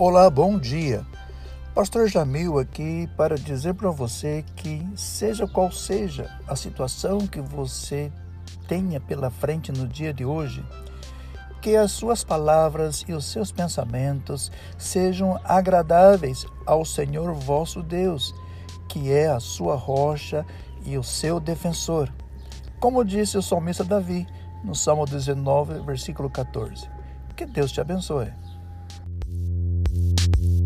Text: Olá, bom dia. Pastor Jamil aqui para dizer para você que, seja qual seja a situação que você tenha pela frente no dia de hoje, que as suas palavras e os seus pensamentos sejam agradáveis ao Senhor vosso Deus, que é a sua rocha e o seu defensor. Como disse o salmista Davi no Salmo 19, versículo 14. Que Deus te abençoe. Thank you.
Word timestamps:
Olá, 0.00 0.30
bom 0.30 0.60
dia. 0.60 1.04
Pastor 1.74 2.06
Jamil 2.06 2.56
aqui 2.56 3.10
para 3.16 3.36
dizer 3.36 3.74
para 3.74 3.90
você 3.90 4.44
que, 4.54 4.88
seja 4.94 5.44
qual 5.44 5.72
seja 5.72 6.30
a 6.46 6.54
situação 6.54 7.26
que 7.26 7.40
você 7.40 8.12
tenha 8.68 9.00
pela 9.00 9.28
frente 9.28 9.72
no 9.72 9.88
dia 9.88 10.14
de 10.14 10.24
hoje, 10.24 10.64
que 11.60 11.74
as 11.74 11.90
suas 11.90 12.22
palavras 12.22 13.04
e 13.08 13.12
os 13.12 13.24
seus 13.24 13.50
pensamentos 13.50 14.52
sejam 14.78 15.36
agradáveis 15.42 16.46
ao 16.64 16.84
Senhor 16.84 17.34
vosso 17.34 17.82
Deus, 17.82 18.32
que 18.88 19.10
é 19.10 19.26
a 19.26 19.40
sua 19.40 19.74
rocha 19.74 20.46
e 20.86 20.96
o 20.96 21.02
seu 21.02 21.40
defensor. 21.40 22.08
Como 22.78 23.04
disse 23.04 23.36
o 23.36 23.42
salmista 23.42 23.82
Davi 23.82 24.28
no 24.62 24.76
Salmo 24.76 25.04
19, 25.06 25.80
versículo 25.80 26.30
14. 26.30 26.88
Que 27.34 27.44
Deus 27.44 27.72
te 27.72 27.80
abençoe. 27.80 28.32
Thank 30.00 30.38
you. 30.42 30.57